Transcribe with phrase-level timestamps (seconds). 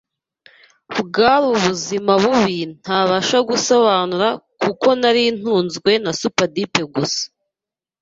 [0.99, 4.27] Bwari ubuzima bubi ntabasha gusobanura
[4.61, 7.23] kuko nari ntunzwe na supadipe gusa,